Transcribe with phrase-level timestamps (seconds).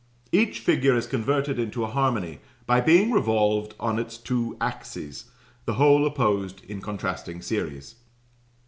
[0.31, 5.25] "Each figure is converted into a harmony by being revolved on its two axes,
[5.65, 7.97] the whole opposed in contrasting series."